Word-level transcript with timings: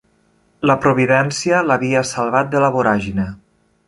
La 0.69 0.75
providència 0.85 1.59
l'havia 1.67 2.01
salvat 2.13 2.49
de 2.57 2.63
la 2.65 2.71
voràgine. 2.77 3.27